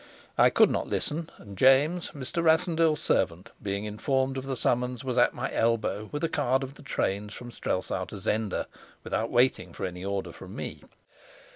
I 0.35 0.49
could 0.49 0.71
not 0.71 0.87
listen; 0.89 1.29
and 1.37 1.55
James, 1.55 2.09
Mr. 2.15 2.41
Rassendyll's 2.43 2.99
servant, 2.99 3.51
being 3.61 3.85
informed 3.85 4.35
of 4.35 4.45
the 4.47 4.57
summons, 4.57 5.03
was 5.03 5.15
at 5.19 5.35
my 5.35 5.53
elbow 5.53 6.09
with 6.11 6.23
a 6.23 6.27
card 6.27 6.63
of 6.63 6.73
the 6.73 6.81
trains 6.81 7.35
from 7.35 7.51
Strelsau 7.51 8.05
to 8.05 8.17
Zenda, 8.17 8.65
without 9.03 9.29
waiting 9.29 9.73
for 9.73 9.85
any 9.85 10.03
order 10.03 10.31
from 10.31 10.55
me. 10.55 10.81